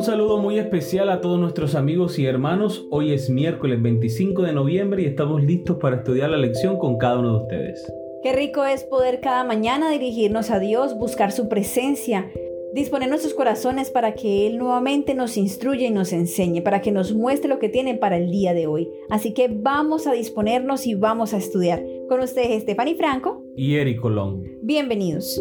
Un 0.00 0.06
saludo 0.06 0.38
muy 0.38 0.58
especial 0.58 1.10
a 1.10 1.20
todos 1.20 1.38
nuestros 1.38 1.74
amigos 1.74 2.18
y 2.18 2.24
hermanos. 2.24 2.86
Hoy 2.90 3.12
es 3.12 3.28
miércoles 3.28 3.82
25 3.82 4.40
de 4.44 4.54
noviembre 4.54 5.02
y 5.02 5.04
estamos 5.04 5.44
listos 5.44 5.76
para 5.76 5.96
estudiar 5.96 6.30
la 6.30 6.38
lección 6.38 6.78
con 6.78 6.96
cada 6.96 7.18
uno 7.18 7.32
de 7.32 7.42
ustedes. 7.42 7.92
Qué 8.22 8.32
rico 8.32 8.64
es 8.64 8.82
poder 8.84 9.20
cada 9.20 9.44
mañana 9.44 9.90
dirigirnos 9.90 10.50
a 10.50 10.58
Dios, 10.58 10.96
buscar 10.96 11.32
su 11.32 11.50
presencia, 11.50 12.30
disponer 12.72 13.10
nuestros 13.10 13.34
corazones 13.34 13.90
para 13.90 14.14
que 14.14 14.46
Él 14.46 14.56
nuevamente 14.56 15.12
nos 15.12 15.36
instruya 15.36 15.88
y 15.88 15.90
nos 15.90 16.14
enseñe, 16.14 16.62
para 16.62 16.80
que 16.80 16.92
nos 16.92 17.12
muestre 17.12 17.50
lo 17.50 17.58
que 17.58 17.68
tiene 17.68 17.94
para 17.94 18.16
el 18.16 18.30
día 18.30 18.54
de 18.54 18.68
hoy. 18.68 18.88
Así 19.10 19.34
que 19.34 19.48
vamos 19.52 20.06
a 20.06 20.12
disponernos 20.12 20.86
y 20.86 20.94
vamos 20.94 21.34
a 21.34 21.36
estudiar. 21.36 21.84
Con 22.08 22.20
ustedes 22.20 22.62
Stephanie 22.62 22.94
Franco 22.94 23.44
y 23.54 23.74
Eric 23.74 24.00
Colón. 24.00 24.44
Bienvenidos. 24.62 25.38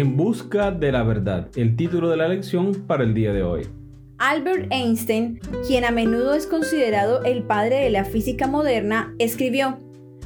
En 0.00 0.16
busca 0.16 0.70
de 0.70 0.92
la 0.92 1.02
verdad, 1.02 1.48
el 1.56 1.76
título 1.76 2.08
de 2.08 2.16
la 2.16 2.26
lección 2.26 2.72
para 2.86 3.04
el 3.04 3.12
día 3.12 3.34
de 3.34 3.42
hoy. 3.42 3.68
Albert 4.16 4.72
Einstein, 4.72 5.38
quien 5.66 5.84
a 5.84 5.90
menudo 5.90 6.32
es 6.32 6.46
considerado 6.46 7.22
el 7.22 7.42
padre 7.42 7.80
de 7.80 7.90
la 7.90 8.06
física 8.06 8.46
moderna, 8.46 9.14
escribió, 9.18 9.78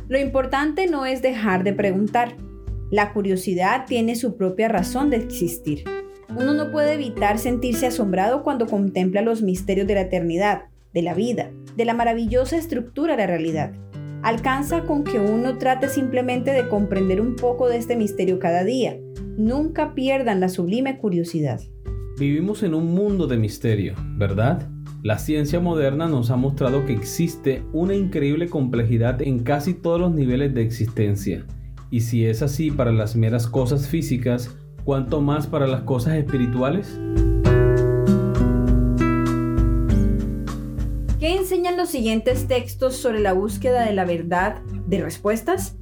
Lo 0.06 0.16
importante 0.16 0.86
no 0.86 1.06
es 1.06 1.22
dejar 1.22 1.64
de 1.64 1.72
preguntar. 1.72 2.36
La 2.92 3.12
curiosidad 3.12 3.86
tiene 3.88 4.14
su 4.14 4.36
propia 4.36 4.68
razón 4.68 5.10
de 5.10 5.16
existir. 5.16 5.82
Uno 6.28 6.54
no 6.54 6.70
puede 6.70 6.92
evitar 6.92 7.40
sentirse 7.40 7.88
asombrado 7.88 8.44
cuando 8.44 8.68
contempla 8.68 9.22
los 9.22 9.42
misterios 9.42 9.88
de 9.88 9.94
la 9.94 10.02
eternidad, 10.02 10.66
de 10.92 11.02
la 11.02 11.14
vida, 11.14 11.50
de 11.76 11.84
la 11.84 11.94
maravillosa 11.94 12.56
estructura 12.56 13.16
de 13.16 13.22
la 13.22 13.26
realidad. 13.26 13.72
Alcanza 14.22 14.84
con 14.84 15.02
que 15.02 15.18
uno 15.18 15.58
trate 15.58 15.88
simplemente 15.88 16.52
de 16.52 16.68
comprender 16.68 17.20
un 17.20 17.34
poco 17.34 17.68
de 17.68 17.78
este 17.78 17.96
misterio 17.96 18.38
cada 18.38 18.62
día, 18.62 18.96
Nunca 19.36 19.94
pierdan 19.94 20.38
la 20.38 20.48
sublime 20.48 20.96
curiosidad. 20.98 21.60
Vivimos 22.18 22.62
en 22.62 22.74
un 22.74 22.94
mundo 22.94 23.26
de 23.26 23.36
misterio, 23.36 23.94
¿verdad? 24.16 24.68
La 25.02 25.18
ciencia 25.18 25.58
moderna 25.58 26.06
nos 26.06 26.30
ha 26.30 26.36
mostrado 26.36 26.86
que 26.86 26.92
existe 26.92 27.64
una 27.72 27.94
increíble 27.94 28.48
complejidad 28.48 29.20
en 29.20 29.40
casi 29.40 29.74
todos 29.74 30.00
los 30.00 30.14
niveles 30.14 30.54
de 30.54 30.62
existencia. 30.62 31.44
Y 31.90 32.02
si 32.02 32.24
es 32.26 32.42
así 32.42 32.70
para 32.70 32.92
las 32.92 33.16
meras 33.16 33.48
cosas 33.48 33.88
físicas, 33.88 34.56
¿cuánto 34.84 35.20
más 35.20 35.48
para 35.48 35.66
las 35.66 35.82
cosas 35.82 36.14
espirituales? 36.14 37.00
¿Qué 41.18 41.34
enseñan 41.36 41.76
los 41.76 41.88
siguientes 41.88 42.46
textos 42.46 42.96
sobre 42.96 43.18
la 43.18 43.32
búsqueda 43.32 43.84
de 43.84 43.94
la 43.94 44.04
verdad 44.04 44.62
de 44.86 45.02
respuestas? 45.02 45.76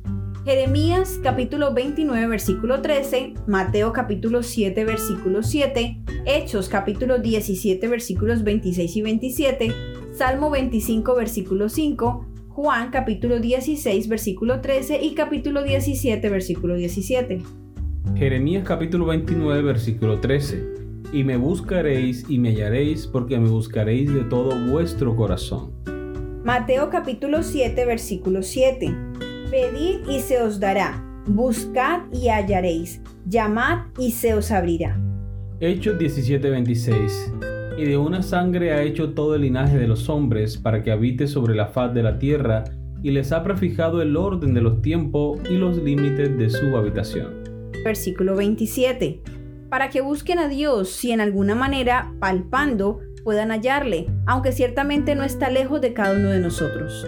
Jeremías 0.45 1.21
capítulo 1.23 1.73
29 1.73 2.27
versículo 2.27 2.83
13, 2.83 3.35
Mateo 3.47 3.93
capítulo 3.93 4.43
7 4.43 4.85
versículo 4.85 5.45
7, 5.45 6.01
Hechos 6.27 6.69
capítulo 6.69 7.19
17 7.19 7.87
versículos 7.87 8.43
26 8.43 8.97
y 8.97 9.03
27, 9.03 9.73
Salmo 10.13 10.51
25 10.51 11.15
versículo 11.15 11.69
5, 11.69 12.27
Juan 12.49 12.91
capítulo 12.91 13.39
16 13.39 14.09
versículo 14.09 14.61
13 14.61 15.05
y 15.05 15.15
capítulo 15.15 15.63
17 15.63 16.29
versículo 16.29 16.75
17. 16.75 17.41
Jeremías 18.17 18.65
capítulo 18.67 19.07
29 19.07 19.63
versículo 19.63 20.19
13. 20.19 20.73
Y 21.13 21.23
me 21.23 21.37
buscaréis 21.37 22.25
y 22.29 22.39
me 22.39 22.49
hallaréis 22.51 23.07
porque 23.07 23.39
me 23.39 23.49
buscaréis 23.49 24.13
de 24.13 24.25
todo 24.25 24.59
vuestro 24.73 25.15
corazón. 25.15 25.71
Mateo 26.45 26.91
capítulo 26.91 27.45
7 27.45 27.87
versículo 27.87 28.43
7. 28.43 28.93
Pedid 29.53 30.09
y 30.09 30.21
se 30.21 30.41
os 30.41 30.59
dará, 30.61 31.05
buscad 31.27 32.05
y 32.11 32.29
hallaréis, 32.29 33.03
llamad 33.27 33.81
y 33.99 34.13
se 34.13 34.33
os 34.33 34.51
abrirá. 34.51 34.99
Hechos 35.61 35.99
17:26 35.99 37.77
Y 37.77 37.85
de 37.85 37.99
una 37.99 38.23
sangre 38.23 38.73
ha 38.73 38.81
hecho 38.81 39.13
todo 39.13 39.35
el 39.35 39.43
linaje 39.43 39.77
de 39.77 39.87
los 39.87 40.09
hombres 40.09 40.57
para 40.57 40.83
que 40.83 40.91
habite 40.91 41.27
sobre 41.27 41.55
la 41.55 41.67
faz 41.67 41.93
de 41.93 42.03
la 42.03 42.19
tierra, 42.19 42.65
y 43.03 43.11
les 43.11 43.31
ha 43.33 43.45
prefijado 43.45 44.01
el 44.01 44.17
orden 44.17 44.55
de 44.55 44.63
los 44.63 44.81
tiempos 44.81 45.39
y 45.51 45.59
los 45.59 45.77
límites 45.77 46.39
de 46.39 46.49
su 46.49 46.75
habitación. 46.75 47.45
Versículo 47.85 48.35
27 48.37 49.21
Para 49.69 49.91
que 49.91 50.01
busquen 50.01 50.39
a 50.39 50.49
Dios 50.49 50.89
si 50.89 51.11
en 51.11 51.21
alguna 51.21 51.55
manera, 51.55 52.15
palpando, 52.21 53.01
puedan 53.23 53.51
hallarle, 53.51 54.07
aunque 54.25 54.53
ciertamente 54.53 55.15
no 55.15 55.25
está 55.25 55.51
lejos 55.51 55.83
de 55.83 55.93
cada 55.93 56.17
uno 56.17 56.31
de 56.31 56.41
nosotros. 56.41 57.07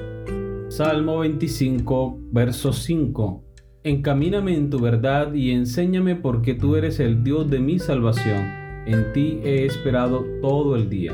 Salmo 0.77 1.21
25, 1.21 2.19
verso 2.33 2.73
5. 2.73 3.45
Encamíname 3.85 4.57
en 4.57 4.71
tu 4.71 4.81
verdad 4.81 5.33
y 5.33 5.53
enséñame 5.53 6.17
porque 6.17 6.55
tú 6.55 6.75
eres 6.75 6.99
el 6.99 7.23
Dios 7.23 7.49
de 7.49 7.61
mi 7.61 7.79
salvación. 7.79 8.45
En 8.85 9.13
ti 9.13 9.39
he 9.45 9.67
esperado 9.67 10.25
todo 10.43 10.75
el 10.75 10.91
día. 10.91 11.13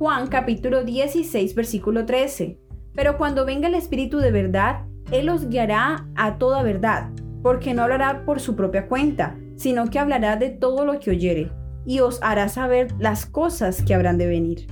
Juan 0.00 0.26
capítulo 0.26 0.82
16, 0.82 1.54
versículo 1.54 2.04
13. 2.04 2.58
Pero 2.96 3.16
cuando 3.16 3.46
venga 3.46 3.68
el 3.68 3.76
Espíritu 3.76 4.18
de 4.18 4.32
verdad, 4.32 4.86
Él 5.12 5.28
os 5.28 5.48
guiará 5.48 6.08
a 6.16 6.38
toda 6.38 6.64
verdad, 6.64 7.12
porque 7.44 7.74
no 7.74 7.82
hablará 7.84 8.24
por 8.24 8.40
su 8.40 8.56
propia 8.56 8.88
cuenta, 8.88 9.38
sino 9.54 9.88
que 9.88 10.00
hablará 10.00 10.34
de 10.34 10.50
todo 10.50 10.84
lo 10.84 10.98
que 10.98 11.10
oyere, 11.10 11.52
y 11.86 12.00
os 12.00 12.20
hará 12.24 12.48
saber 12.48 12.88
las 12.98 13.24
cosas 13.24 13.82
que 13.82 13.94
habrán 13.94 14.18
de 14.18 14.26
venir. 14.26 14.66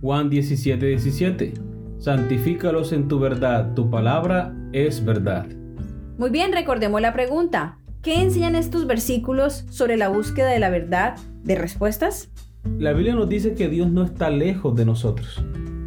Juan 0.00 0.30
17, 0.30 0.86
17 0.86 1.71
santifícalos 2.02 2.92
en 2.92 3.06
tu 3.06 3.20
verdad, 3.20 3.74
tu 3.74 3.88
palabra 3.88 4.52
es 4.72 5.04
verdad. 5.04 5.46
Muy 6.18 6.30
bien, 6.30 6.52
recordemos 6.52 7.00
la 7.00 7.12
pregunta. 7.12 7.78
¿Qué 8.02 8.20
enseñan 8.20 8.56
estos 8.56 8.88
versículos 8.88 9.64
sobre 9.70 9.96
la 9.96 10.08
búsqueda 10.08 10.48
de 10.48 10.58
la 10.58 10.68
verdad, 10.68 11.14
de 11.44 11.54
respuestas? 11.54 12.32
La 12.78 12.92
Biblia 12.92 13.14
nos 13.14 13.28
dice 13.28 13.54
que 13.54 13.68
Dios 13.68 13.88
no 13.88 14.02
está 14.02 14.30
lejos 14.30 14.74
de 14.74 14.84
nosotros. 14.84 15.44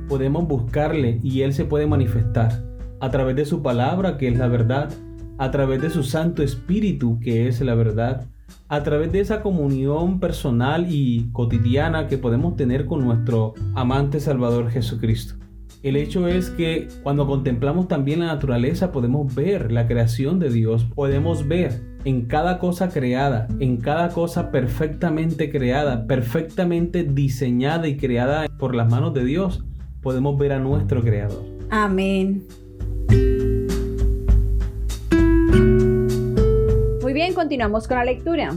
Podemos 0.07 0.47
buscarle 0.47 1.19
y 1.21 1.41
Él 1.41 1.51
se 1.51 1.65
puede 1.65 1.85
manifestar 1.85 2.63
a 3.01 3.11
través 3.11 3.35
de 3.35 3.43
su 3.43 3.61
palabra, 3.61 4.17
que 4.17 4.29
es 4.29 4.37
la 4.37 4.47
verdad, 4.47 4.89
a 5.37 5.51
través 5.51 5.81
de 5.81 5.89
su 5.89 6.03
Santo 6.03 6.43
Espíritu, 6.43 7.19
que 7.19 7.49
es 7.49 7.59
la 7.59 7.75
verdad, 7.75 8.25
a 8.69 8.83
través 8.83 9.11
de 9.11 9.19
esa 9.19 9.41
comunión 9.41 10.21
personal 10.21 10.85
y 10.89 11.29
cotidiana 11.33 12.07
que 12.07 12.17
podemos 12.17 12.55
tener 12.55 12.85
con 12.85 13.03
nuestro 13.03 13.53
amante 13.73 14.21
Salvador 14.21 14.69
Jesucristo. 14.69 15.44
El 15.85 15.97
hecho 15.97 16.28
es 16.28 16.50
que 16.50 16.88
cuando 17.03 17.28
contemplamos 17.28 17.88
también 17.88 18.22
la 18.22 18.25
naturaleza 18.25 18.91
podemos 18.91 19.35
ver 19.35 19.72
la 19.72 19.85
creación 19.85 20.40
de 20.40 20.50
Dios, 20.50 20.84
podemos 20.96 21.47
ver 21.47 21.79
en 22.06 22.25
cada 22.25 22.57
cosa 22.57 22.90
creada, 22.90 23.47
en 23.59 23.78
cada 23.78 24.09
cosa 24.09 24.50
perfectamente 24.50 25.51
creada, 25.51 26.07
perfectamente 26.07 27.03
diseñada 27.03 27.88
y 27.88 27.97
creada 27.97 28.47
por 28.57 28.73
las 28.73 28.90
manos 28.90 29.13
de 29.13 29.25
Dios, 29.25 29.63
podemos 30.01 30.40
ver 30.40 30.53
a 30.53 30.59
nuestro 30.59 31.03
Creador. 31.03 31.46
Amén. 31.69 32.44
Muy 37.03 37.13
bien, 37.13 37.35
continuamos 37.35 37.88
con 37.88 37.97
la 37.97 38.06
lectura. 38.06 38.56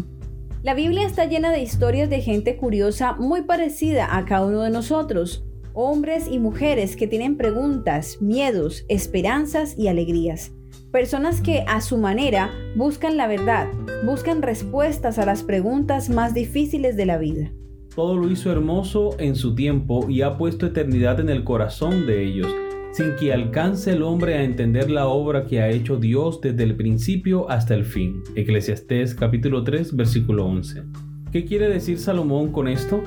La 0.62 0.72
Biblia 0.72 1.06
está 1.06 1.26
llena 1.26 1.52
de 1.52 1.60
historias 1.60 2.08
de 2.08 2.22
gente 2.22 2.56
curiosa 2.56 3.16
muy 3.16 3.42
parecida 3.42 4.16
a 4.16 4.24
cada 4.24 4.46
uno 4.46 4.62
de 4.62 4.70
nosotros 4.70 5.44
hombres 5.74 6.28
y 6.30 6.38
mujeres 6.38 6.96
que 6.96 7.06
tienen 7.06 7.36
preguntas, 7.36 8.18
miedos, 8.20 8.84
esperanzas 8.88 9.78
y 9.78 9.88
alegrías. 9.88 10.52
Personas 10.92 11.42
que 11.42 11.64
a 11.66 11.80
su 11.80 11.98
manera 11.98 12.50
buscan 12.74 13.16
la 13.16 13.26
verdad, 13.26 13.68
buscan 14.06 14.40
respuestas 14.40 15.18
a 15.18 15.26
las 15.26 15.42
preguntas 15.42 16.08
más 16.08 16.32
difíciles 16.32 16.96
de 16.96 17.06
la 17.06 17.18
vida. 17.18 17.52
Todo 17.94 18.16
lo 18.16 18.30
hizo 18.30 18.50
hermoso 18.50 19.16
en 19.18 19.36
su 19.36 19.54
tiempo 19.54 20.08
y 20.08 20.22
ha 20.22 20.38
puesto 20.38 20.66
eternidad 20.66 21.20
en 21.20 21.28
el 21.28 21.44
corazón 21.44 22.06
de 22.06 22.24
ellos, 22.24 22.46
sin 22.92 23.16
que 23.16 23.32
alcance 23.32 23.92
el 23.92 24.02
hombre 24.02 24.34
a 24.34 24.44
entender 24.44 24.90
la 24.90 25.08
obra 25.08 25.44
que 25.44 25.60
ha 25.60 25.68
hecho 25.68 25.96
Dios 25.96 26.40
desde 26.40 26.62
el 26.62 26.76
principio 26.76 27.50
hasta 27.50 27.74
el 27.74 27.84
fin. 27.84 28.22
Eclesiastés 28.34 29.14
capítulo 29.14 29.64
3 29.64 29.94
versículo 29.94 30.46
11. 30.46 30.84
¿Qué 31.32 31.44
quiere 31.44 31.68
decir 31.68 31.98
Salomón 31.98 32.52
con 32.52 32.68
esto? 32.68 33.02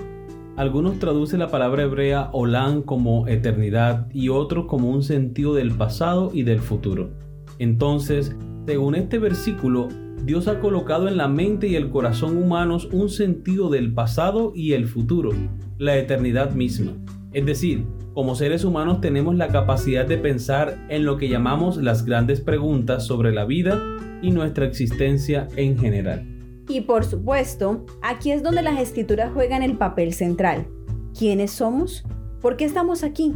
Algunos 0.58 1.00
traducen 1.00 1.40
la 1.40 1.50
palabra 1.50 1.84
hebrea 1.84 2.30
olam 2.34 2.82
como 2.82 3.28
eternidad 3.28 4.08
y 4.12 4.30
otros 4.30 4.66
como 4.66 4.90
un 4.90 5.02
sentido 5.02 5.54
del 5.54 5.72
pasado 5.72 6.30
y 6.34 6.44
del 6.44 6.60
futuro. 6.60 7.12
Entonces, 7.58 8.36
según 8.66 8.96
este 8.96 9.18
versículo, 9.18 9.88
Dios 10.26 10.48
ha 10.48 10.60
colocado 10.60 11.08
en 11.08 11.18
la 11.18 11.28
mente 11.28 11.68
y 11.68 11.76
el 11.76 11.90
corazón 11.90 12.38
humanos 12.38 12.90
un 12.92 13.10
sentido 13.10 13.70
del 13.70 13.94
pasado 13.94 14.52
y 14.54 14.74
el 14.74 14.88
futuro, 14.88 15.32
la 15.78 15.98
eternidad 15.98 16.52
misma. 16.52 16.92
Es 17.34 17.46
decir, 17.46 17.86
como 18.14 18.36
seres 18.36 18.66
humanos 18.66 19.00
tenemos 19.00 19.36
la 19.36 19.48
capacidad 19.48 20.06
de 20.06 20.18
pensar 20.18 20.86
en 20.90 21.06
lo 21.06 21.18
que 21.18 21.30
llamamos 21.30 21.78
las 21.78 22.06
grandes 22.06 22.42
preguntas 22.42 23.06
sobre 23.06 23.32
la 23.32 23.46
vida 23.46 23.82
y 24.22 24.32
nuestra 24.32 24.66
existencia 24.66 25.48
en 25.56 25.78
general. 25.78 26.31
Y 26.72 26.80
por 26.80 27.04
supuesto, 27.04 27.86
aquí 28.02 28.32
es 28.32 28.44
donde 28.44 28.62
las 28.62 28.80
escrituras 28.80 29.34
juegan 29.34 29.62
el 29.62 29.78
papel 29.78 30.14
central. 30.14 30.68
¿Quiénes 31.18 31.52
somos? 31.52 32.06
¿Por 32.40 32.56
qué 32.56 32.64
estamos 32.64 33.04
aquí? 33.04 33.36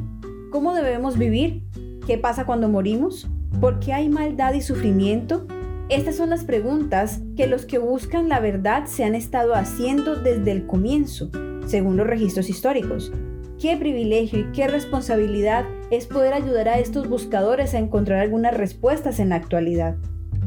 ¿Cómo 0.53 0.73
debemos 0.73 1.17
vivir? 1.17 1.63
¿Qué 2.07 2.17
pasa 2.17 2.45
cuando 2.45 2.69
morimos? 2.69 3.27
¿Por 3.59 3.81
qué 3.81 3.91
hay 3.91 4.07
maldad 4.07 4.53
y 4.53 4.61
sufrimiento? 4.61 5.47
Estas 5.89 6.15
son 6.15 6.29
las 6.29 6.45
preguntas 6.45 7.23
que 7.35 7.45
los 7.45 7.65
que 7.65 7.77
buscan 7.77 8.29
la 8.29 8.39
verdad 8.39 8.85
se 8.85 9.03
han 9.03 9.15
estado 9.15 9.53
haciendo 9.53 10.15
desde 10.15 10.53
el 10.53 10.65
comienzo, 10.65 11.29
según 11.65 11.97
los 11.97 12.07
registros 12.07 12.49
históricos. 12.49 13.11
Qué 13.59 13.75
privilegio 13.75 14.39
y 14.39 14.51
qué 14.53 14.69
responsabilidad 14.69 15.65
es 15.91 16.07
poder 16.07 16.33
ayudar 16.33 16.69
a 16.69 16.79
estos 16.79 17.09
buscadores 17.09 17.73
a 17.73 17.79
encontrar 17.79 18.19
algunas 18.19 18.55
respuestas 18.55 19.19
en 19.19 19.27
la 19.27 19.35
actualidad. 19.35 19.97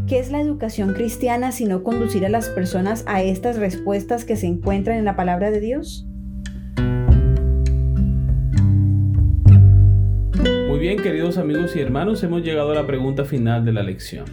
¿Qué 0.06 0.18
es 0.18 0.30
la 0.30 0.40
educación 0.40 0.94
cristiana 0.94 1.52
sino 1.52 1.82
conducir 1.82 2.24
a 2.24 2.28
las 2.28 2.48
personas 2.48 3.04
a 3.06 3.22
estas 3.22 3.58
respuestas 3.58 4.24
que 4.24 4.36
se 4.36 4.46
encuentran 4.46 4.98
en 4.98 5.04
la 5.04 5.16
palabra 5.16 5.50
de 5.50 5.60
Dios? 5.60 6.06
Muy 10.68 10.78
bien, 10.78 11.02
queridos 11.02 11.38
amigos 11.38 11.74
y 11.76 11.80
hermanos, 11.80 12.22
hemos 12.22 12.42
llegado 12.42 12.70
a 12.70 12.74
la 12.74 12.86
pregunta 12.86 13.24
final 13.24 13.64
de 13.64 13.72
la 13.72 13.82
lección. 13.82 14.24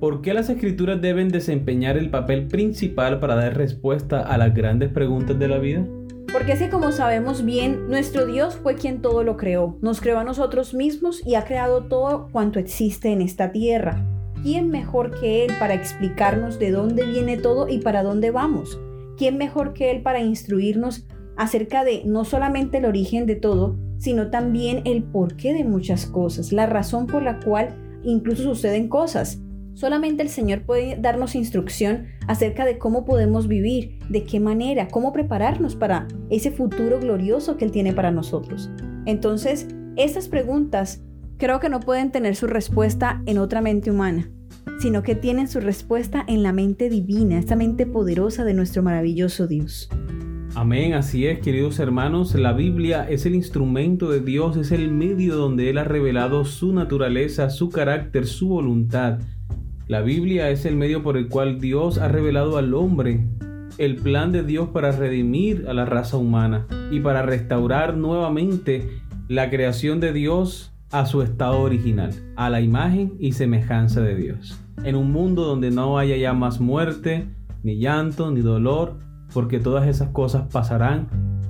¿Por 0.00 0.20
qué 0.20 0.34
las 0.34 0.50
escrituras 0.50 1.00
deben 1.00 1.28
desempeñar 1.28 1.96
el 1.96 2.10
papel 2.10 2.48
principal 2.48 3.20
para 3.20 3.36
dar 3.36 3.56
respuesta 3.56 4.20
a 4.20 4.36
las 4.36 4.52
grandes 4.52 4.90
preguntas 4.90 5.38
de 5.38 5.46
la 5.48 5.58
vida? 5.58 5.86
Porque 6.32 6.54
así 6.54 6.68
como 6.68 6.90
sabemos 6.92 7.44
bien, 7.44 7.88
nuestro 7.88 8.26
Dios 8.26 8.56
fue 8.56 8.74
quien 8.74 9.00
todo 9.00 9.22
lo 9.22 9.36
creó, 9.36 9.78
nos 9.80 10.00
creó 10.00 10.18
a 10.18 10.24
nosotros 10.24 10.74
mismos 10.74 11.24
y 11.24 11.36
ha 11.36 11.44
creado 11.44 11.84
todo 11.84 12.28
cuanto 12.32 12.58
existe 12.58 13.12
en 13.12 13.20
esta 13.20 13.52
tierra. 13.52 14.04
¿Quién 14.42 14.70
mejor 14.70 15.20
que 15.20 15.44
Él 15.44 15.52
para 15.60 15.74
explicarnos 15.74 16.58
de 16.58 16.72
dónde 16.72 17.06
viene 17.06 17.36
todo 17.36 17.68
y 17.68 17.78
para 17.78 18.02
dónde 18.02 18.32
vamos? 18.32 18.80
¿Quién 19.16 19.38
mejor 19.38 19.72
que 19.72 19.92
Él 19.92 20.02
para 20.02 20.20
instruirnos 20.20 21.06
acerca 21.36 21.84
de 21.84 22.02
no 22.06 22.24
solamente 22.24 22.78
el 22.78 22.86
origen 22.86 23.24
de 23.26 23.36
todo, 23.36 23.76
sino 23.98 24.30
también 24.30 24.82
el 24.84 25.04
porqué 25.04 25.52
de 25.52 25.62
muchas 25.62 26.06
cosas, 26.06 26.50
la 26.50 26.66
razón 26.66 27.06
por 27.06 27.22
la 27.22 27.38
cual 27.38 27.68
incluso 28.02 28.42
suceden 28.42 28.88
cosas? 28.88 29.40
Solamente 29.74 30.24
el 30.24 30.28
Señor 30.28 30.62
puede 30.62 30.96
darnos 30.96 31.36
instrucción 31.36 32.06
acerca 32.26 32.64
de 32.64 32.78
cómo 32.78 33.04
podemos 33.04 33.46
vivir, 33.46 34.00
de 34.08 34.24
qué 34.24 34.40
manera, 34.40 34.88
cómo 34.88 35.12
prepararnos 35.12 35.76
para 35.76 36.08
ese 36.30 36.50
futuro 36.50 36.98
glorioso 36.98 37.56
que 37.56 37.64
Él 37.64 37.70
tiene 37.70 37.92
para 37.92 38.10
nosotros. 38.10 38.70
Entonces, 39.06 39.68
estas 39.94 40.28
preguntas 40.28 41.00
creo 41.42 41.58
que 41.58 41.68
no 41.68 41.80
pueden 41.80 42.12
tener 42.12 42.36
su 42.36 42.46
respuesta 42.46 43.20
en 43.26 43.38
otra 43.38 43.60
mente 43.60 43.90
humana, 43.90 44.30
sino 44.78 45.02
que 45.02 45.16
tienen 45.16 45.48
su 45.48 45.58
respuesta 45.58 46.24
en 46.28 46.44
la 46.44 46.52
mente 46.52 46.88
divina, 46.88 47.36
esta 47.36 47.56
mente 47.56 47.84
poderosa 47.84 48.44
de 48.44 48.54
nuestro 48.54 48.84
maravilloso 48.84 49.48
Dios. 49.48 49.88
Amén, 50.54 50.94
así 50.94 51.26
es, 51.26 51.40
queridos 51.40 51.80
hermanos, 51.80 52.34
la 52.36 52.52
Biblia 52.52 53.08
es 53.10 53.26
el 53.26 53.34
instrumento 53.34 54.08
de 54.08 54.20
Dios, 54.20 54.56
es 54.56 54.70
el 54.70 54.92
medio 54.92 55.34
donde 55.34 55.68
Él 55.68 55.78
ha 55.78 55.84
revelado 55.84 56.44
su 56.44 56.72
naturaleza, 56.72 57.50
su 57.50 57.70
carácter, 57.70 58.26
su 58.26 58.46
voluntad 58.46 59.18
la 59.88 60.00
Biblia 60.00 60.48
es 60.48 60.64
el 60.64 60.76
medio 60.76 61.02
por 61.02 61.16
el 61.16 61.28
cual 61.28 61.60
Dios 61.60 61.98
ha 61.98 62.08
revelado 62.08 62.56
al 62.56 62.72
hombre 62.72 63.26
el 63.78 63.96
plan 63.96 64.32
de 64.32 64.42
Dios 64.42 64.68
para 64.68 64.92
redimir 64.92 65.66
a 65.68 65.74
la 65.74 65.84
raza 65.84 66.16
humana 66.16 66.66
y 66.90 67.00
para 67.00 67.22
restaurar 67.22 67.96
nuevamente 67.96 68.88
la 69.28 69.50
creación 69.50 70.00
de 70.00 70.12
Dios 70.12 70.71
a 70.92 71.06
su 71.06 71.22
estado 71.22 71.60
original, 71.60 72.12
a 72.36 72.50
la 72.50 72.60
imagen 72.60 73.14
y 73.18 73.32
semejanza 73.32 74.00
de 74.02 74.14
Dios. 74.14 74.58
En 74.84 74.94
un 74.94 75.10
mundo 75.10 75.44
donde 75.44 75.70
no 75.70 75.98
haya 75.98 76.16
ya 76.16 76.34
más 76.34 76.60
muerte, 76.60 77.26
ni 77.62 77.78
llanto, 77.78 78.30
ni 78.30 78.40
dolor, 78.40 78.98
porque 79.32 79.58
todas 79.58 79.88
esas 79.88 80.10
cosas 80.10 80.44
pasarán 80.52 81.08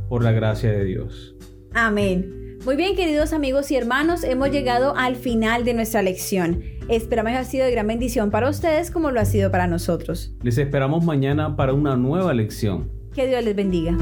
por 0.09 0.23
la 0.23 0.33
gracia 0.33 0.71
de 0.71 0.85
Dios. 0.85 1.35
Amén. 1.75 2.59
Muy 2.65 2.77
bien, 2.77 2.95
queridos 2.95 3.33
amigos 3.33 3.71
y 3.73 3.77
hermanos, 3.77 4.23
hemos 4.23 4.51
llegado 4.51 4.95
al 4.97 5.17
final 5.17 5.65
de 5.65 5.75
nuestra 5.75 6.03
lección. 6.03 6.63
Esperamos 6.89 7.33
que 7.33 7.39
haya 7.39 7.45
sido 7.45 7.65
de 7.67 7.73
gran 7.73 7.89
bendición 7.89 8.31
para 8.31 8.49
ustedes 8.49 8.93
como 8.93 9.11
lo 9.11 9.21
ha 9.21 9.25
sido 9.25 9.51
para 9.51 9.67
nosotros. 9.67 10.37
Les 10.43 10.59
esperamos 10.59 11.05
mañana 11.05 11.57
para 11.57 11.73
una 11.73 11.97
nueva 11.97 12.33
lección. 12.35 12.89
Que 13.13 13.27
Dios 13.27 13.45
les 13.45 13.57
bendiga. 13.57 13.97